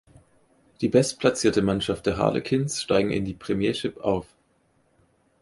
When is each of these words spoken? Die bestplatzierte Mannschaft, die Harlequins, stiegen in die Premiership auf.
Die 0.81 0.87
bestplatzierte 0.87 1.61
Mannschaft, 1.61 2.07
die 2.07 2.13
Harlequins, 2.17 2.81
stiegen 2.81 3.11
in 3.11 3.23
die 3.23 3.35
Premiership 3.35 3.97
auf. 3.97 4.25